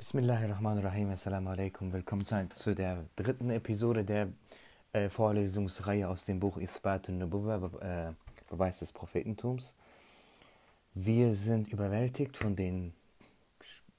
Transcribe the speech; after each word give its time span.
Bismillahirrahmanirrahim, 0.00 1.10
Assalamu 1.10 1.50
alaikum. 1.50 1.92
Willkommen 1.92 2.24
zu 2.24 2.74
der 2.74 3.04
dritten 3.16 3.50
Episode 3.50 4.02
der 4.02 4.28
äh, 4.94 5.10
Vorlesungsreihe 5.10 6.08
aus 6.08 6.24
dem 6.24 6.40
Buch 6.40 6.56
Isbat 6.56 7.10
al-Nubuwa, 7.10 7.70
äh, 7.82 8.12
Beweis 8.48 8.78
des 8.78 8.92
Prophetentums. 8.92 9.74
Wir 10.94 11.34
sind 11.34 11.68
überwältigt 11.68 12.38
von 12.38 12.56
den 12.56 12.94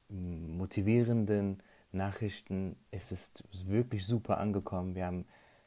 motivierenden 0.09 1.61
Nachrichten. 1.91 2.77
Es 2.89 3.11
ist 3.11 3.43
wirklich 3.67 4.03
super 4.03 4.39
angekommen. 4.39 4.95
Wir 4.95 5.05
haben 5.05 5.25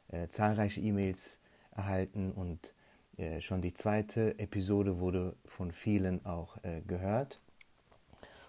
äh, 0.09 0.27
zahlreiche 0.27 0.81
E-Mails 0.81 1.39
erhalten 1.71 2.33
und 2.33 2.73
äh, 3.15 3.39
schon 3.39 3.61
die 3.61 3.73
zweite 3.73 4.37
Episode 4.37 4.99
wurde 4.99 5.37
von 5.45 5.71
vielen 5.71 6.25
auch 6.25 6.57
gehört. 6.85 7.39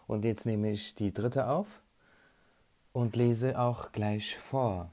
Und 0.07 0.25
jetzt 0.25 0.47
nehme 0.47 0.71
ich 0.71 0.95
die 0.95 1.13
dritte 1.13 1.49
auf 1.49 1.83
und 2.93 3.17
lese 3.17 3.59
auch 3.59 3.93
gleich 3.93 4.37
vor. 4.37 4.91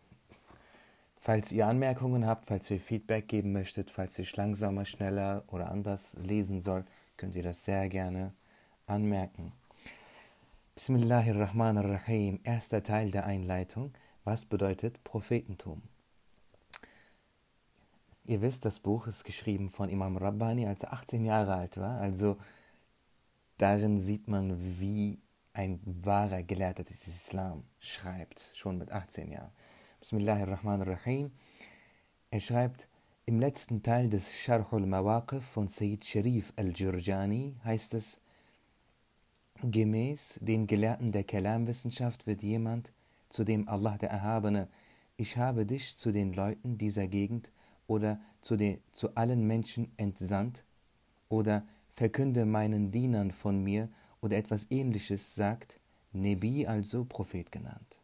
Falls 1.18 1.52
ihr 1.52 1.68
Anmerkungen 1.68 2.26
habt, 2.26 2.48
falls 2.48 2.70
ihr 2.70 2.82
Feedback 2.82 3.28
geben 3.28 3.54
möchtet, 3.54 3.92
falls 3.92 4.20
ich 4.20 4.36
langsamer, 4.36 4.86
schneller 4.86 5.44
oder 5.48 5.72
anders 5.72 6.18
lesen 6.22 6.60
soll, 6.60 6.84
könnt 7.16 7.36
ihr 7.36 7.44
das 7.44 7.64
sehr 7.64 7.88
gerne 7.88 8.34
anmerken. 8.88 9.54
Bismillahirrahmanirrahim, 10.76 12.40
erster 12.44 12.84
Teil 12.84 13.12
der 13.12 13.26
Einleitung. 13.26 13.94
Was 14.24 14.46
bedeutet 14.46 15.04
Prophetentum? 15.04 15.84
Ihr 18.26 18.42
wisst, 18.42 18.66
das 18.66 18.80
Buch 18.80 19.08
ist 19.08 19.24
geschrieben 19.24 19.70
von 19.70 19.90
Imam 19.90 20.18
Rabbani, 20.18 20.66
als 20.66 20.84
er 20.84 20.94
18 20.94 21.24
Jahre 21.24 21.54
alt 21.56 21.78
war, 21.78 22.00
also 22.00 22.38
Darin 23.58 24.00
sieht 24.00 24.28
man, 24.28 24.58
wie 24.80 25.20
ein 25.54 25.80
wahrer 25.86 26.42
Gelehrter 26.44 26.84
des 26.84 27.08
Islam 27.08 27.64
schreibt, 27.80 28.52
schon 28.56 28.78
mit 28.78 28.92
18 28.92 29.32
Jahren. 29.32 29.52
Bismillahirrahmanirrahim. 30.00 31.32
Er 32.32 32.40
schreibt, 32.40 32.88
im 33.26 33.40
letzten 33.40 33.84
Teil 33.84 34.10
des 34.10 34.36
Sharhul 34.36 34.86
Mawaqif 34.86 35.46
von 35.46 35.68
Sayyid 35.68 36.04
Sharif 36.04 36.52
al-Jurjani 36.56 37.56
heißt 37.64 37.94
es, 37.94 38.20
gemäß 39.62 40.40
den 40.42 40.68
Gelehrten 40.68 41.12
der 41.12 41.24
Kalamwissenschaft 41.24 42.28
wird 42.28 42.44
jemand, 42.44 42.92
zu 43.30 43.44
dem 43.44 43.70
Allah 43.70 43.98
der 43.98 44.10
Erhabene, 44.10 44.68
ich 45.16 45.38
habe 45.38 45.66
dich 45.66 45.96
zu 45.96 46.12
den 46.12 46.34
Leuten 46.34 46.78
dieser 46.78 47.08
Gegend 47.08 47.52
oder 47.88 48.20
zu, 48.42 48.56
den, 48.56 48.82
zu 48.92 49.16
allen 49.16 49.46
Menschen 49.46 49.94
entsandt 49.98 50.66
oder 51.30 51.66
verkünde 51.94 52.46
meinen 52.46 52.92
Dienern 52.92 53.32
von 53.32 53.64
mir 53.64 53.90
oder 54.22 54.38
etwas 54.38 54.68
ähnliches 54.70 55.36
sagt, 55.36 55.80
Nebi 56.12 56.68
also 56.68 57.06
Prophet 57.06 57.52
genannt. 57.52 58.00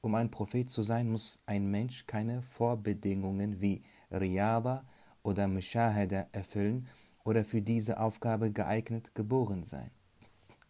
Um 0.00 0.14
ein 0.14 0.30
Prophet 0.30 0.70
zu 0.70 0.82
sein, 0.82 1.08
muss 1.10 1.38
ein 1.46 1.70
Mensch 1.70 2.06
keine 2.06 2.42
Vorbedingungen 2.42 3.60
wie 3.60 3.82
Riyada 4.10 4.84
oder 5.22 5.48
Mushahada 5.48 6.26
erfüllen 6.32 6.88
oder 7.24 7.44
für 7.44 7.60
diese 7.60 7.98
Aufgabe 7.98 8.52
geeignet 8.52 9.14
geboren 9.14 9.64
sein. 9.64 9.90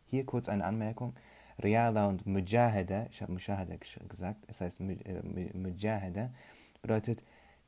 Hier 0.06 0.24
kurz 0.24 0.48
eine 0.48 0.64
Anmerkung. 0.64 1.14
Riyada 1.62 2.08
und 2.08 2.26
Mujahada, 2.26 3.06
ich 3.10 3.22
habe 3.22 3.32
Mujahada 3.32 3.76
gesagt, 4.08 4.44
es 4.46 4.60
heißt 4.60 4.80
äh, 4.80 5.54
Mujahada, 5.54 6.32
bedeutet 6.82 7.22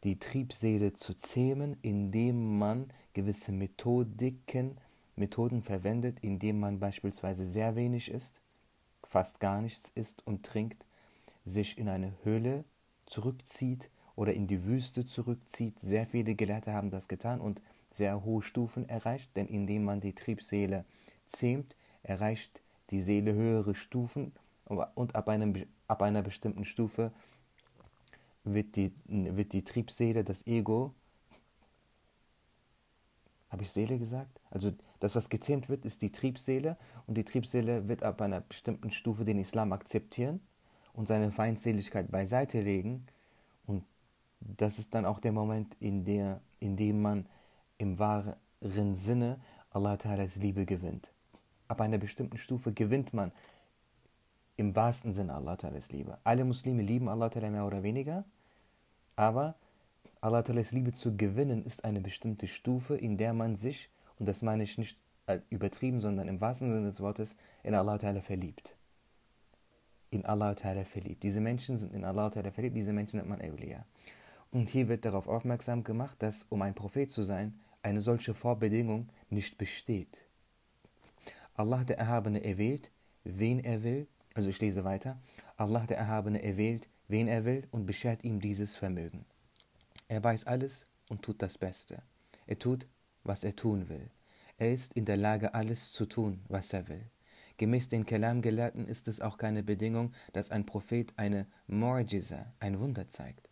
die 0.04 0.18
Triebseele 0.18 0.92
zu 0.92 1.14
zähmen, 1.14 1.76
indem 1.82 2.58
man 2.58 2.92
gewisse 3.14 3.52
Methodiken 3.52 4.78
Methoden 5.18 5.62
verwendet, 5.62 6.18
indem 6.20 6.60
man 6.60 6.78
beispielsweise 6.78 7.46
sehr 7.46 7.76
wenig 7.76 8.10
isst, 8.10 8.40
fast 9.04 9.40
gar 9.40 9.60
nichts 9.60 9.90
isst 9.94 10.26
und 10.26 10.44
trinkt, 10.44 10.84
sich 11.44 11.78
in 11.78 11.88
eine 11.88 12.12
Höhle 12.24 12.64
zurückzieht 13.06 13.90
oder 14.16 14.34
in 14.34 14.46
die 14.46 14.64
Wüste 14.64 15.06
zurückzieht. 15.06 15.78
Sehr 15.80 16.06
viele 16.06 16.34
Gelehrte 16.34 16.72
haben 16.72 16.90
das 16.90 17.08
getan 17.08 17.40
und 17.40 17.62
sehr 17.90 18.24
hohe 18.24 18.42
Stufen 18.42 18.88
erreicht, 18.88 19.34
denn 19.36 19.46
indem 19.46 19.84
man 19.84 20.00
die 20.00 20.14
Triebseele 20.14 20.84
zähmt, 21.26 21.76
erreicht 22.02 22.62
die 22.90 23.00
Seele 23.00 23.34
höhere 23.34 23.74
Stufen 23.74 24.32
und 24.66 25.14
ab, 25.14 25.28
einem, 25.28 25.54
ab 25.86 26.02
einer 26.02 26.22
bestimmten 26.22 26.64
Stufe 26.64 27.12
wird 28.44 28.76
die, 28.76 28.92
wird 29.06 29.52
die 29.52 29.64
Triebseele, 29.64 30.24
das 30.24 30.46
Ego, 30.46 30.94
habe 33.50 33.62
ich 33.62 33.70
Seele 33.70 33.98
gesagt? 33.98 34.40
Also 34.50 34.72
das, 35.00 35.14
was 35.14 35.28
gezähmt 35.28 35.68
wird, 35.68 35.84
ist 35.84 36.02
die 36.02 36.10
Triebseele 36.10 36.76
und 37.06 37.16
die 37.16 37.24
Triebseele 37.24 37.88
wird 37.88 38.02
ab 38.02 38.20
einer 38.20 38.40
bestimmten 38.40 38.90
Stufe 38.90 39.24
den 39.24 39.38
Islam 39.38 39.72
akzeptieren 39.72 40.40
und 40.92 41.08
seine 41.08 41.30
Feindseligkeit 41.30 42.10
beiseite 42.10 42.60
legen 42.60 43.06
und 43.66 43.84
das 44.40 44.78
ist 44.78 44.94
dann 44.94 45.04
auch 45.04 45.20
der 45.20 45.32
Moment, 45.32 45.76
in, 45.80 46.04
der, 46.04 46.40
in 46.60 46.76
dem 46.76 47.02
man 47.02 47.26
im 47.78 47.98
wahren 47.98 48.34
Sinne 48.60 49.38
Allah 49.70 49.94
Ta'ala's 49.94 50.36
Liebe 50.36 50.66
gewinnt. 50.66 51.12
Ab 51.68 51.80
einer 51.80 51.98
bestimmten 51.98 52.38
Stufe 52.38 52.72
gewinnt 52.72 53.12
man 53.12 53.32
im 54.56 54.74
wahrsten 54.74 55.12
Sinne 55.12 55.34
Allah 55.34 55.54
Ta'ala's 55.54 55.90
Liebe. 55.90 56.18
Alle 56.24 56.44
Muslime 56.44 56.82
lieben 56.82 57.08
Allah 57.08 57.26
Ta'ala 57.26 57.50
mehr 57.50 57.66
oder 57.66 57.82
weniger, 57.82 58.24
aber 59.14 59.54
Allah 60.20 60.40
Ta'ala's 60.40 60.72
Liebe 60.72 60.92
zu 60.92 61.16
gewinnen 61.16 61.64
ist 61.64 61.84
eine 61.84 62.00
bestimmte 62.00 62.48
Stufe, 62.48 62.96
in 62.96 63.16
der 63.16 63.32
man 63.32 63.56
sich, 63.56 63.90
und 64.18 64.26
das 64.26 64.42
meine 64.42 64.62
ich 64.62 64.78
nicht 64.78 64.98
äh, 65.26 65.40
übertrieben, 65.50 66.00
sondern 66.00 66.28
im 66.28 66.40
wahrsten 66.40 66.72
Sinne 66.72 66.86
des 66.86 67.00
Wortes, 67.00 67.36
in 67.62 67.74
Allah 67.74 67.96
Ta'ala 67.96 68.20
verliebt. 68.20 68.76
In 70.10 70.24
Allah 70.24 70.52
Ta'ala 70.52 70.84
verliebt. 70.84 71.22
Diese 71.22 71.40
Menschen 71.40 71.76
sind 71.76 71.92
in 71.92 72.04
Allah 72.04 72.28
Ta'ala 72.28 72.50
verliebt, 72.50 72.76
diese 72.76 72.92
Menschen 72.92 73.18
nennt 73.18 73.28
man 73.28 73.40
Awliya. 73.40 73.84
Und 74.50 74.70
hier 74.70 74.88
wird 74.88 75.04
darauf 75.04 75.28
aufmerksam 75.28 75.84
gemacht, 75.84 76.22
dass, 76.22 76.44
um 76.48 76.62
ein 76.62 76.74
Prophet 76.74 77.10
zu 77.10 77.22
sein, 77.22 77.58
eine 77.82 78.00
solche 78.00 78.34
Vorbedingung 78.34 79.08
nicht 79.28 79.58
besteht. 79.58 80.24
Allah 81.54 81.84
der 81.84 81.98
Erhabene 81.98 82.42
erwählt, 82.44 82.90
wen 83.24 83.60
er 83.60 83.82
will, 83.82 84.06
also 84.34 84.48
ich 84.48 84.60
lese 84.60 84.84
weiter, 84.84 85.20
Allah 85.56 85.86
der 85.86 85.98
Erhabene 85.98 86.42
erwählt, 86.42 86.88
wen 87.08 87.28
er 87.28 87.44
will 87.44 87.66
und 87.70 87.86
beschert 87.86 88.24
ihm 88.24 88.40
dieses 88.40 88.76
Vermögen. 88.76 89.26
Er 90.08 90.22
weiß 90.22 90.46
alles 90.46 90.86
und 91.08 91.22
tut 91.22 91.42
das 91.42 91.58
Beste. 91.58 92.02
Er 92.46 92.58
tut, 92.58 92.86
was 93.28 93.44
er 93.44 93.54
tun 93.54 93.88
will. 93.88 94.10
Er 94.56 94.72
ist 94.72 94.94
in 94.94 95.04
der 95.04 95.16
Lage, 95.16 95.54
alles 95.54 95.92
zu 95.92 96.06
tun, 96.06 96.40
was 96.48 96.72
er 96.72 96.88
will. 96.88 97.04
Gemäß 97.58 97.88
den 97.88 98.06
Kalam-Gelehrten 98.06 98.86
ist 98.86 99.06
es 99.06 99.20
auch 99.20 99.36
keine 99.36 99.62
Bedingung, 99.62 100.12
dass 100.32 100.50
ein 100.50 100.66
Prophet 100.66 101.12
eine 101.16 101.46
Mu'jiza, 101.68 102.46
ein 102.58 102.80
Wunder 102.80 103.08
zeigt. 103.10 103.48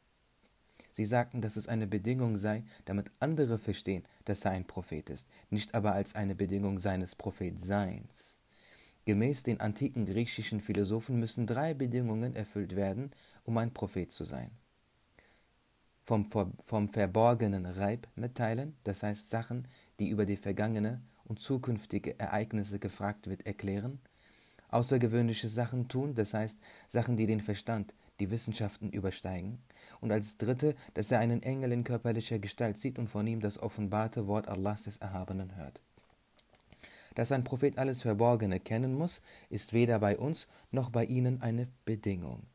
Sie 0.93 1.05
sagten, 1.05 1.43
dass 1.43 1.57
es 1.57 1.69
eine 1.69 1.87
Bedingung 1.87 2.39
sei, 2.39 2.65
damit 2.87 3.13
andere 3.21 3.59
verstehen, 3.59 4.05
dass 4.25 4.45
er 4.45 4.53
ein 4.53 4.67
Prophet 4.67 5.11
ist, 5.11 5.29
nicht 5.51 5.75
aber 5.75 5.93
als 5.93 6.15
eine 6.15 6.35
Bedingung 6.35 6.79
seines 6.79 7.15
Prophetseins. 7.15 8.39
Gemäß 9.05 9.43
den 9.43 9.61
antiken 9.61 10.07
griechischen 10.07 10.61
Philosophen 10.61 11.21
müssen 11.21 11.47
drei 11.47 11.75
Bedingungen 11.75 12.35
erfüllt 12.35 12.75
werden, 12.75 13.11
um 13.45 13.59
ein 13.59 13.73
Prophet 13.73 14.11
zu 14.11 14.25
sein 14.25 14.51
vom, 16.07 16.25
vom 16.63 16.89
verborgenen 16.89 17.67
Reib 17.67 18.07
mitteilen, 18.15 18.77
das 18.85 19.03
heißt 19.03 19.29
Sachen, 19.29 19.67
die 19.99 20.09
über 20.09 20.25
die 20.25 20.37
vergangene 20.37 21.01
und 21.25 21.41
zukünftige 21.41 22.19
Ereignisse 22.21 22.79
gefragt 22.79 23.27
wird, 23.27 23.45
erklären, 23.45 23.99
außergewöhnliche 24.69 25.49
Sachen 25.49 25.89
tun, 25.89 26.15
das 26.15 26.33
heißt 26.33 26.59
Sachen, 26.87 27.17
die 27.17 27.27
den 27.27 27.41
Verstand, 27.41 27.93
die 28.21 28.31
Wissenschaften 28.31 28.91
übersteigen, 28.91 29.59
und 30.01 30.13
als 30.13 30.37
dritte, 30.37 30.77
dass 30.95 31.11
er 31.11 31.19
einen 31.19 31.43
Engel 31.43 31.73
in 31.73 31.83
körperlicher 31.83 32.39
Gestalt 32.39 32.79
sieht 32.79 33.01
und 33.01 33.09
von 33.09 33.27
ihm 33.27 33.41
das 33.41 33.59
offenbarte 33.61 34.29
Wort 34.29 34.47
Allahs 34.47 34.85
des 34.85 34.99
Erhabenen 34.99 35.57
hört. 35.57 35.81
Dass 37.17 37.33
ein 37.33 37.43
Prophet 37.43 37.79
alles 37.79 38.03
Verborgene 38.03 38.61
kennen 38.61 38.95
muss, 38.95 39.23
ist 39.51 39.73
weder 39.73 39.99
bei 39.99 40.17
uns 40.17 40.47
noch 40.71 40.91
bei 40.91 41.05
ihnen 41.05 41.43
eine 41.43 41.67
Bedingung. 41.85 42.47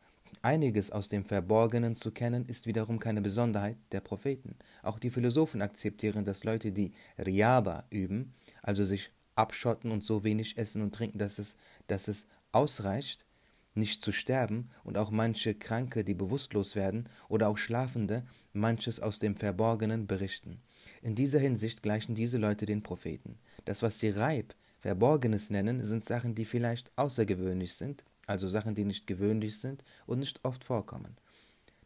Einiges 0.43 0.91
aus 0.91 1.07
dem 1.07 1.25
Verborgenen 1.25 1.95
zu 1.95 2.11
kennen, 2.11 2.45
ist 2.45 2.65
wiederum 2.65 2.99
keine 2.99 3.21
Besonderheit 3.21 3.77
der 3.91 4.01
Propheten. 4.01 4.55
Auch 4.81 4.97
die 4.97 5.11
Philosophen 5.11 5.61
akzeptieren, 5.61 6.25
dass 6.25 6.43
Leute, 6.43 6.71
die 6.71 6.93
Riaba 7.17 7.85
üben, 7.89 8.33
also 8.63 8.83
sich 8.83 9.11
abschotten 9.35 9.91
und 9.91 10.03
so 10.03 10.23
wenig 10.23 10.57
essen 10.57 10.81
und 10.81 10.93
trinken, 10.95 11.19
dass 11.19 11.39
es, 11.39 11.55
dass 11.87 12.07
es 12.07 12.25
ausreicht, 12.51 13.25
nicht 13.73 14.01
zu 14.01 14.11
sterben, 14.11 14.69
und 14.83 14.97
auch 14.97 15.11
manche 15.11 15.55
Kranke, 15.55 16.03
die 16.03 16.13
bewusstlos 16.13 16.75
werden, 16.75 17.07
oder 17.29 17.47
auch 17.47 17.57
Schlafende, 17.57 18.25
manches 18.51 18.99
aus 18.99 19.19
dem 19.19 19.37
Verborgenen 19.37 20.07
berichten. 20.07 20.61
In 21.01 21.15
dieser 21.15 21.39
Hinsicht 21.39 21.81
gleichen 21.81 22.15
diese 22.15 22.37
Leute 22.37 22.65
den 22.65 22.83
Propheten. 22.83 23.37
Das, 23.65 23.81
was 23.81 23.99
sie 23.99 24.09
Reib, 24.09 24.55
Verborgenes 24.79 25.51
nennen, 25.51 25.83
sind 25.83 26.03
Sachen, 26.03 26.35
die 26.35 26.45
vielleicht 26.45 26.91
außergewöhnlich 26.97 27.75
sind, 27.75 28.03
also 28.27 28.47
Sachen, 28.47 28.75
die 28.75 28.85
nicht 28.85 29.07
gewöhnlich 29.07 29.59
sind 29.59 29.83
und 30.05 30.19
nicht 30.19 30.39
oft 30.43 30.63
vorkommen. 30.63 31.17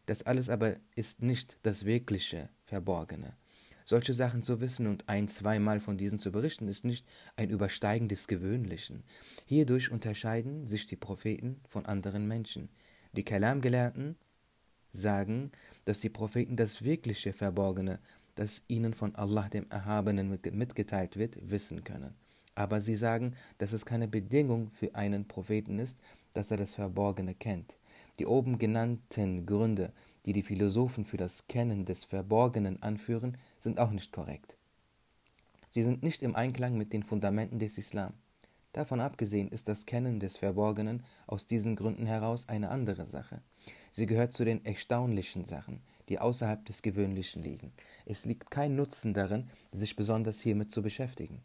Das 0.06 0.22
alles 0.22 0.48
aber 0.48 0.76
ist 0.94 1.22
nicht 1.22 1.58
das 1.62 1.84
wirkliche 1.84 2.48
Verborgene, 2.62 3.34
Solche 3.88 4.14
Sachen 4.14 4.42
zu 4.42 4.60
wissen 4.60 4.88
und 4.88 5.08
ein, 5.08 5.28
zweimal 5.28 5.78
von 5.78 5.96
diesen 5.96 6.18
zu 6.18 6.32
berichten, 6.32 6.66
ist 6.66 6.84
nicht 6.84 7.06
ein 7.36 7.50
Übersteigen 7.50 8.08
des 8.08 8.26
Gewöhnlichen. 8.26 9.04
Hierdurch 9.46 9.92
unterscheiden 9.92 10.66
sich 10.66 10.88
die 10.88 10.96
Propheten 10.96 11.60
von 11.68 11.86
anderen 11.86 12.26
Menschen. 12.26 12.68
Die 13.12 13.24
Kalam-Gelehrten 13.24 14.16
sagen, 14.92 15.52
dass 15.84 16.00
die 16.00 16.08
Propheten 16.08 16.56
das 16.56 16.82
wirkliche 16.82 17.32
Verborgene, 17.32 18.00
das 18.34 18.62
ihnen 18.66 18.92
von 18.92 19.14
Allah 19.14 19.48
dem 19.48 19.70
Erhabenen 19.70 20.36
mitgeteilt 20.52 21.16
wird, 21.16 21.38
wissen 21.48 21.84
können. 21.84 22.16
Aber 22.56 22.80
sie 22.80 22.96
sagen, 22.96 23.36
dass 23.58 23.72
es 23.72 23.86
keine 23.86 24.08
Bedingung 24.08 24.72
für 24.72 24.96
einen 24.96 25.28
Propheten 25.28 25.78
ist, 25.78 25.96
dass 26.36 26.50
er 26.50 26.56
das 26.56 26.74
Verborgene 26.74 27.34
kennt. 27.34 27.78
Die 28.18 28.26
oben 28.26 28.58
genannten 28.58 29.46
Gründe, 29.46 29.92
die 30.24 30.32
die 30.32 30.42
Philosophen 30.42 31.04
für 31.04 31.16
das 31.16 31.46
Kennen 31.46 31.84
des 31.84 32.04
Verborgenen 32.04 32.82
anführen, 32.82 33.36
sind 33.58 33.78
auch 33.78 33.90
nicht 33.90 34.12
korrekt. 34.12 34.56
Sie 35.70 35.82
sind 35.82 36.02
nicht 36.02 36.22
im 36.22 36.34
Einklang 36.34 36.76
mit 36.76 36.92
den 36.92 37.02
Fundamenten 37.02 37.58
des 37.58 37.78
Islam. 37.78 38.14
Davon 38.72 39.00
abgesehen 39.00 39.48
ist 39.48 39.68
das 39.68 39.86
Kennen 39.86 40.20
des 40.20 40.36
Verborgenen 40.36 41.02
aus 41.26 41.46
diesen 41.46 41.76
Gründen 41.76 42.06
heraus 42.06 42.48
eine 42.48 42.68
andere 42.68 43.06
Sache. 43.06 43.40
Sie 43.92 44.06
gehört 44.06 44.34
zu 44.34 44.44
den 44.44 44.64
erstaunlichen 44.64 45.44
Sachen, 45.44 45.80
die 46.08 46.18
außerhalb 46.18 46.64
des 46.64 46.82
Gewöhnlichen 46.82 47.42
liegen. 47.42 47.72
Es 48.04 48.26
liegt 48.26 48.50
kein 48.50 48.76
Nutzen 48.76 49.14
darin, 49.14 49.48
sich 49.72 49.96
besonders 49.96 50.40
hiermit 50.40 50.70
zu 50.70 50.82
beschäftigen. 50.82 51.40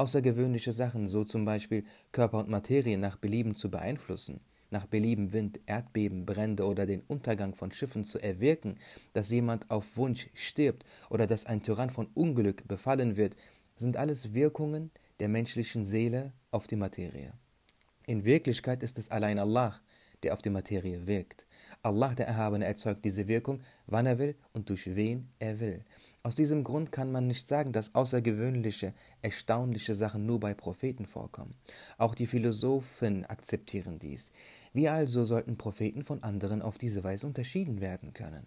Außergewöhnliche 0.00 0.72
Sachen, 0.72 1.08
so 1.08 1.24
zum 1.24 1.44
Beispiel 1.44 1.84
Körper 2.10 2.38
und 2.38 2.48
Materie 2.48 2.96
nach 2.96 3.16
Belieben 3.16 3.54
zu 3.54 3.70
beeinflussen, 3.70 4.40
nach 4.70 4.86
Belieben 4.86 5.34
Wind, 5.34 5.60
Erdbeben, 5.66 6.24
Brände 6.24 6.64
oder 6.64 6.86
den 6.86 7.02
Untergang 7.02 7.54
von 7.54 7.70
Schiffen 7.70 8.04
zu 8.04 8.18
erwirken, 8.18 8.78
dass 9.12 9.28
jemand 9.28 9.70
auf 9.70 9.98
Wunsch 9.98 10.30
stirbt 10.32 10.86
oder 11.10 11.26
dass 11.26 11.44
ein 11.44 11.62
Tyrann 11.62 11.90
von 11.90 12.06
Unglück 12.14 12.66
befallen 12.66 13.16
wird, 13.16 13.36
sind 13.76 13.98
alles 13.98 14.32
Wirkungen 14.32 14.90
der 15.18 15.28
menschlichen 15.28 15.84
Seele 15.84 16.32
auf 16.50 16.66
die 16.66 16.76
Materie. 16.76 17.34
In 18.06 18.24
Wirklichkeit 18.24 18.82
ist 18.82 18.98
es 18.98 19.10
allein 19.10 19.38
Allah, 19.38 19.82
der 20.22 20.32
auf 20.32 20.40
die 20.40 20.48
Materie 20.48 21.06
wirkt. 21.06 21.44
Allah, 21.82 22.14
der 22.14 22.26
Erhabene, 22.26 22.64
erzeugt 22.64 23.04
diese 23.04 23.26
Wirkung, 23.28 23.60
wann 23.86 24.06
er 24.06 24.18
will 24.18 24.36
und 24.52 24.68
durch 24.68 24.94
wen 24.94 25.30
er 25.38 25.60
will. 25.60 25.84
Aus 26.22 26.34
diesem 26.34 26.64
Grund 26.64 26.92
kann 26.92 27.10
man 27.10 27.26
nicht 27.26 27.48
sagen, 27.48 27.72
dass 27.72 27.94
außergewöhnliche, 27.94 28.92
erstaunliche 29.22 29.94
Sachen 29.94 30.26
nur 30.26 30.40
bei 30.40 30.52
Propheten 30.52 31.06
vorkommen. 31.06 31.54
Auch 31.96 32.14
die 32.14 32.26
Philosophen 32.26 33.24
akzeptieren 33.24 33.98
dies. 33.98 34.30
Wie 34.72 34.88
also 34.88 35.24
sollten 35.24 35.56
Propheten 35.56 36.04
von 36.04 36.22
anderen 36.22 36.60
auf 36.60 36.76
diese 36.76 37.02
Weise 37.02 37.26
unterschieden 37.26 37.80
werden 37.80 38.12
können? 38.12 38.46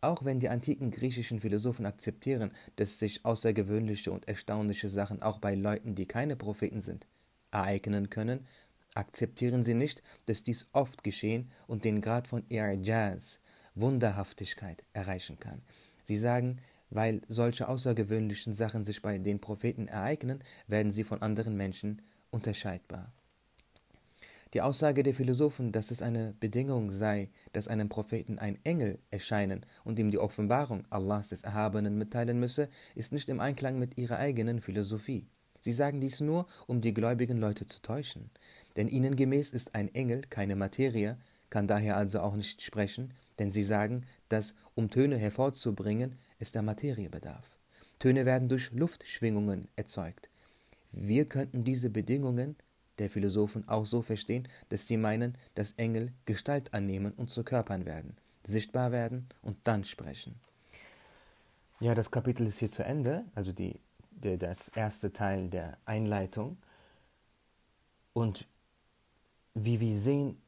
Auch 0.00 0.24
wenn 0.24 0.40
die 0.40 0.48
antiken 0.48 0.90
griechischen 0.90 1.40
Philosophen 1.40 1.86
akzeptieren, 1.86 2.52
dass 2.76 2.98
sich 2.98 3.24
außergewöhnliche 3.24 4.10
und 4.10 4.26
erstaunliche 4.28 4.88
Sachen 4.88 5.22
auch 5.22 5.38
bei 5.38 5.54
Leuten, 5.54 5.94
die 5.94 6.06
keine 6.06 6.36
Propheten 6.36 6.80
sind, 6.80 7.06
ereignen 7.50 8.10
können, 8.10 8.46
akzeptieren 8.94 9.64
sie 9.64 9.74
nicht, 9.74 10.02
dass 10.26 10.42
dies 10.42 10.68
oft 10.72 11.04
geschehen 11.04 11.50
und 11.66 11.84
den 11.84 12.00
Grad 12.00 12.28
von 12.28 12.42
I'jaz, 12.48 13.38
Wunderhaftigkeit, 13.74 14.84
erreichen 14.92 15.38
kann. 15.38 15.62
Sie 16.04 16.16
sagen, 16.16 16.60
weil 16.90 17.22
solche 17.28 17.68
außergewöhnlichen 17.68 18.54
Sachen 18.54 18.84
sich 18.84 19.00
bei 19.00 19.18
den 19.18 19.40
Propheten 19.40 19.88
ereignen, 19.88 20.42
werden 20.66 20.92
sie 20.92 21.04
von 21.04 21.22
anderen 21.22 21.56
Menschen 21.56 22.02
unterscheidbar. 22.30 23.12
Die 24.52 24.62
Aussage 24.62 25.04
der 25.04 25.14
Philosophen, 25.14 25.70
dass 25.70 25.92
es 25.92 26.02
eine 26.02 26.34
Bedingung 26.40 26.90
sei, 26.90 27.30
dass 27.52 27.68
einem 27.68 27.88
Propheten 27.88 28.40
ein 28.40 28.58
Engel 28.64 28.98
erscheinen 29.10 29.64
und 29.84 30.00
ihm 30.00 30.10
die 30.10 30.18
Offenbarung 30.18 30.84
Allahs 30.90 31.28
des 31.28 31.42
Erhabenen 31.42 31.96
mitteilen 31.96 32.40
müsse, 32.40 32.68
ist 32.96 33.12
nicht 33.12 33.28
im 33.28 33.38
Einklang 33.38 33.78
mit 33.78 33.96
ihrer 33.96 34.18
eigenen 34.18 34.60
Philosophie. 34.60 35.28
Sie 35.60 35.72
sagen 35.72 36.00
dies 36.00 36.20
nur, 36.20 36.46
um 36.66 36.80
die 36.80 36.94
gläubigen 36.94 37.38
Leute 37.38 37.66
zu 37.66 37.80
täuschen. 37.82 38.30
Denn 38.76 38.88
ihnen 38.88 39.16
gemäß 39.16 39.52
ist 39.52 39.74
ein 39.74 39.94
Engel 39.94 40.22
keine 40.22 40.56
Materie, 40.56 41.18
kann 41.50 41.66
daher 41.66 41.96
also 41.96 42.20
auch 42.20 42.34
nicht 42.34 42.62
sprechen, 42.62 43.12
denn 43.38 43.50
sie 43.50 43.64
sagen, 43.64 44.06
dass, 44.28 44.54
um 44.74 44.90
Töne 44.90 45.16
hervorzubringen, 45.16 46.18
es 46.38 46.52
der 46.52 46.62
Materie 46.62 47.10
bedarf. 47.10 47.58
Töne 47.98 48.24
werden 48.24 48.48
durch 48.48 48.70
Luftschwingungen 48.72 49.68
erzeugt. 49.76 50.30
Wir 50.92 51.26
könnten 51.26 51.64
diese 51.64 51.90
Bedingungen 51.90 52.56
der 52.98 53.10
Philosophen 53.10 53.66
auch 53.68 53.86
so 53.86 54.02
verstehen, 54.02 54.48
dass 54.68 54.86
sie 54.86 54.96
meinen, 54.96 55.36
dass 55.54 55.72
Engel 55.72 56.12
Gestalt 56.26 56.72
annehmen 56.74 57.12
und 57.12 57.30
zu 57.30 57.44
Körpern 57.44 57.86
werden, 57.86 58.16
sichtbar 58.44 58.92
werden 58.92 59.28
und 59.42 59.56
dann 59.64 59.84
sprechen. 59.84 60.40
Ja, 61.80 61.94
das 61.94 62.10
Kapitel 62.10 62.46
ist 62.46 62.58
hier 62.58 62.70
zu 62.70 62.84
Ende, 62.84 63.24
also 63.34 63.52
die, 63.52 63.80
der, 64.22 64.36
das 64.36 64.68
erste 64.68 65.12
Teil 65.12 65.48
der 65.48 65.78
Einleitung. 65.84 66.56
Und 68.12 68.46
wie 69.54 69.80
wir 69.80 69.98
sehen, 69.98 70.40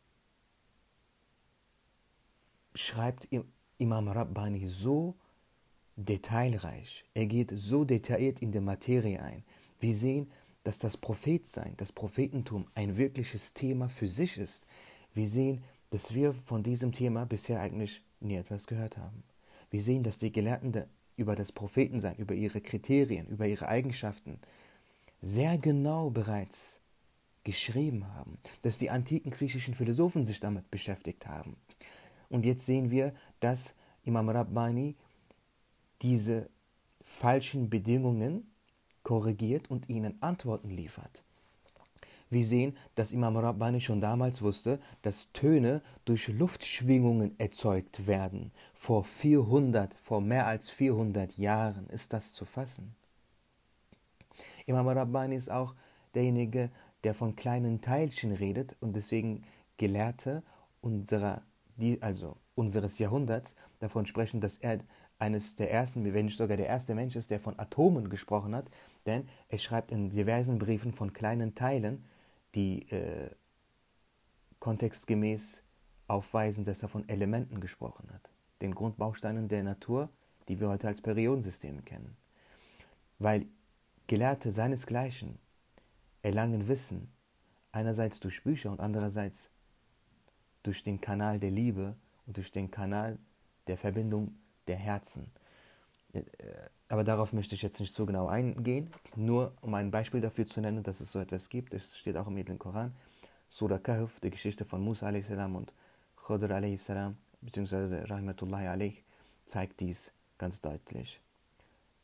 schreibt 2.75 3.29
Imam 3.79 4.09
Rabbani 4.09 4.67
so 4.67 5.15
detailreich, 5.97 7.05
er 7.15 7.27
geht 7.27 7.53
so 7.55 7.85
detailliert 7.85 8.41
in 8.41 8.53
die 8.53 8.61
Materie 8.61 9.21
ein. 9.21 9.45
Wir 9.81 9.95
sehen, 9.95 10.31
dass 10.65 10.79
das 10.79 10.97
Prophetsein, 10.97 11.75
das 11.77 11.93
Prophetentum 11.93 12.67
ein 12.75 12.97
wirkliches 12.97 13.53
Thema 13.53 13.89
für 13.89 14.09
sich 14.09 14.39
ist. 14.39 14.65
Wir 15.13 15.27
sehen, 15.27 15.65
dass 15.91 16.15
wir 16.15 16.33
von 16.33 16.63
diesem 16.63 16.93
Thema 16.93 17.27
bisher 17.27 17.61
eigentlich 17.61 18.03
nie 18.21 18.37
etwas 18.37 18.67
gehört 18.67 18.97
haben. 18.97 19.25
Wir 19.71 19.83
sehen, 19.83 20.03
dass 20.03 20.19
die 20.19 20.33
Gelehrten 20.33 20.85
über 21.17 21.37
das 21.37 21.53
Prophetensein, 21.53 22.17
über 22.17 22.35
ihre 22.35 22.61
Kriterien, 22.61 23.26
über 23.29 23.47
ihre 23.47 23.69
Eigenschaften 23.69 24.38
sehr 25.20 25.59
genau 25.59 26.11
bereits 26.11 26.81
geschrieben 27.44 28.06
haben, 28.14 28.38
dass 28.62 28.79
die 28.79 28.91
antiken 28.91 29.31
griechischen 29.31 29.75
Philosophen 29.75 30.26
sich 30.26 30.41
damit 30.41 30.70
beschäftigt 30.70 31.26
haben. 31.26 31.56
Und 32.29 32.44
jetzt 32.44 32.67
sehen 32.67 32.91
wir, 32.91 33.12
dass 33.41 33.75
Imam 34.05 34.29
Rabbani 34.29 34.97
diese 36.03 36.49
falschen 37.03 37.69
Bedingungen 37.69 38.50
korrigiert 39.03 39.70
und 39.70 39.88
ihnen 39.88 40.20
Antworten 40.23 40.70
liefert. 40.70 41.25
Wir 42.32 42.44
sehen, 42.44 42.79
dass 42.94 43.12
Imam 43.12 43.37
Rabbani 43.37 43.79
schon 43.79 44.00
damals 44.00 44.40
wusste, 44.40 44.81
dass 45.02 45.32
Töne 45.32 45.82
durch 46.06 46.29
Luftschwingungen 46.29 47.38
erzeugt 47.38 48.06
werden. 48.06 48.52
Vor 48.73 49.05
400, 49.05 49.93
vor 50.00 50.23
mehr 50.23 50.46
als 50.46 50.70
400 50.70 51.37
Jahren 51.37 51.88
ist 51.90 52.14
das 52.14 52.32
zu 52.32 52.46
fassen. 52.46 52.94
Imam 54.64 54.88
Rabbani 54.88 55.37
ist 55.37 55.50
auch 55.50 55.75
derjenige, 56.14 56.70
der 57.05 57.12
von 57.12 57.37
kleinen 57.37 57.82
Teilchen 57.82 58.32
redet 58.32 58.76
und 58.81 58.96
deswegen 58.96 59.43
Gelehrte 59.76 60.43
unserer, 60.81 61.42
also 62.00 62.38
unseres 62.54 62.99
Jahrhunderts 62.99 63.57
davon 63.78 64.07
sprechen, 64.07 64.40
dass 64.40 64.57
er 64.57 64.78
eines 65.18 65.54
der 65.54 65.71
ersten, 65.71 66.02
wenn 66.14 66.25
nicht 66.25 66.38
sogar 66.38 66.57
der 66.57 66.66
erste 66.66 66.95
Mensch 66.95 67.14
ist, 67.14 67.30
der 67.30 67.40
von 67.40 67.59
Atomen 67.59 68.09
gesprochen 68.09 68.54
hat, 68.54 68.71
denn 69.04 69.28
er 69.50 69.59
schreibt 69.59 69.92
in 69.92 70.09
diversen 70.09 70.59
Briefen 70.59 70.95
von 70.95 71.12
kleinen 71.12 71.54
Teilen, 71.54 72.07
die 72.54 72.88
äh, 72.90 73.30
kontextgemäß 74.59 75.62
aufweisen, 76.06 76.64
dass 76.64 76.82
er 76.82 76.88
von 76.88 77.09
Elementen 77.09 77.61
gesprochen 77.61 78.11
hat, 78.12 78.30
den 78.61 78.75
Grundbausteinen 78.75 79.49
der 79.49 79.62
Natur, 79.62 80.09
die 80.49 80.61
wir 80.61 80.68
heute 80.68 80.88
als 80.88 81.00
Periodensystem 81.00 81.85
kennen. 81.85 82.16
Weil 83.18 83.47
Gelehrte 84.06 84.52
seinesgleichen 84.52 85.38
erlangen 86.23 86.68
Wissen, 86.68 87.12
einerseits 87.73 88.21
durch 88.21 88.42
Bücher 88.42 88.71
und 88.71 88.80
andererseits 88.80 89.50
durch 90.62 90.82
den 90.82 91.00
Kanal 91.00 91.40
der 91.40 91.50
Liebe 91.50 91.97
und 92.26 92.37
durch 92.37 92.52
den 92.52 92.71
Kanal 92.71 93.18
der 93.66 93.78
Verbindung 93.78 94.37
der 94.66 94.76
Herzen. 94.76 95.30
Äh, 96.12 96.23
aber 96.88 97.04
darauf 97.04 97.33
möchte 97.33 97.54
ich 97.54 97.62
jetzt 97.62 97.81
nicht 97.81 97.95
so 97.95 98.04
genau 98.04 98.26
eingehen, 98.26 98.90
nur 99.16 99.54
um 99.62 99.73
ein 99.75 99.90
Beispiel 99.90 100.21
dafür 100.21 100.47
zu 100.47 100.61
nennen, 100.61 100.83
dass 100.83 101.00
es 101.00 101.11
so 101.11 101.21
etwas 101.21 101.49
gibt. 101.49 101.73
Es 101.75 101.97
steht 101.97 102.16
auch 102.16 102.26
im 102.26 102.37
Edlen 102.37 102.59
Koran, 102.59 102.95
Surah 103.49 103.78
Kahf, 103.78 104.21
die 104.21 104.31
Geschichte 104.31 104.64
von 104.64 104.83
Musa 104.83 105.07
a.s. 105.09 105.31
und 105.31 105.73
Khadr 106.16 106.50
a.s. 106.50 106.92
bzw. 107.40 108.04
Rahmatullahi 108.04 108.66
alayh, 108.66 108.95
zeigt 109.47 109.81
dies 109.81 110.12
ganz 110.37 110.61
deutlich. 110.61 111.21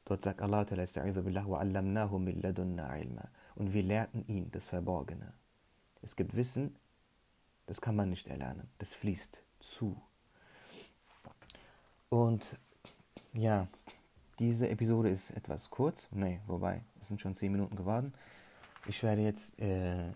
Dort 0.04 0.22
sagt 0.22 0.40
Allah, 0.40 0.64
und 3.58 3.72
wir 3.74 3.82
lehrten 3.82 4.24
ihn 4.26 4.50
das 4.50 4.68
Verborgene. 4.68 5.34
Es 6.00 6.16
gibt 6.16 6.34
Wissen, 6.34 6.76
das 7.66 7.80
kann 7.82 7.94
man 7.94 8.08
nicht 8.08 8.28
erlernen, 8.28 8.70
das 8.78 8.94
fließt 8.94 9.42
zu. 9.60 10.00
Und 12.08 12.56
ja, 13.34 13.68
diese 14.38 14.68
Episode 14.68 15.08
ist 15.08 15.30
etwas 15.30 15.70
kurz, 15.70 16.08
nee, 16.12 16.40
wobei, 16.46 16.82
es 17.00 17.08
sind 17.08 17.20
schon 17.20 17.34
10 17.34 17.50
Minuten 17.50 17.76
geworden. 17.76 18.12
Ich 18.86 19.02
werde 19.02 19.22
jetzt 19.22 19.58
äh, 19.58 20.08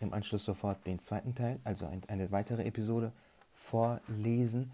im 0.00 0.12
Anschluss 0.12 0.44
sofort 0.44 0.86
den 0.86 0.98
zweiten 0.98 1.34
Teil, 1.34 1.58
also 1.64 1.86
ein, 1.86 2.02
eine 2.08 2.30
weitere 2.30 2.64
Episode 2.64 3.12
vorlesen. 3.54 4.72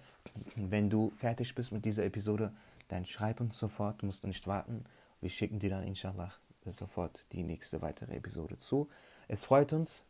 Wenn 0.56 0.90
du 0.90 1.10
fertig 1.10 1.54
bist 1.54 1.72
mit 1.72 1.84
dieser 1.84 2.04
Episode, 2.04 2.52
dann 2.88 3.06
schreib 3.06 3.40
uns 3.40 3.58
sofort, 3.58 4.02
musst 4.02 4.22
du 4.24 4.28
nicht 4.28 4.46
warten. 4.46 4.84
Wir 5.20 5.30
schicken 5.30 5.58
dir 5.58 5.70
dann 5.70 5.84
inshallah 5.84 6.32
sofort 6.66 7.24
die 7.32 7.42
nächste 7.42 7.82
weitere 7.82 8.16
Episode 8.16 8.58
zu. 8.58 8.88
Es 9.28 9.44
freut 9.44 9.72
uns, 9.72 10.04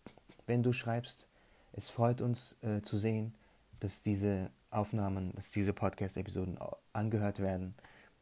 wenn 0.46 0.62
du 0.62 0.72
schreibst. 0.72 1.26
Es 1.72 1.90
freut 1.90 2.20
uns 2.20 2.56
äh, 2.62 2.82
zu 2.82 2.96
sehen, 2.96 3.34
dass 3.80 4.02
diese 4.02 4.50
Aufnahmen, 4.70 5.32
dass 5.34 5.50
diese 5.50 5.72
Podcast-Episoden 5.72 6.58
angehört 6.92 7.40
werden. 7.40 7.74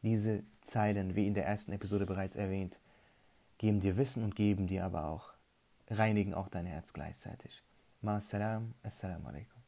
Diese 0.03 0.43
Zeilen, 0.61 1.15
wie 1.15 1.27
in 1.27 1.33
der 1.33 1.45
ersten 1.45 1.71
Episode 1.71 2.05
bereits 2.05 2.35
erwähnt, 2.35 2.79
geben 3.57 3.79
dir 3.79 3.97
Wissen 3.97 4.23
und 4.23 4.35
geben 4.35 4.67
dir 4.67 4.85
aber 4.85 5.05
auch, 5.07 5.33
reinigen 5.89 6.33
auch 6.33 6.49
dein 6.49 6.65
Herz 6.65 6.93
gleichzeitig. 6.93 7.63
Ma 8.01 8.19
salam, 8.19 8.73
assalamu 8.83 9.29
alaikum. 9.29 9.62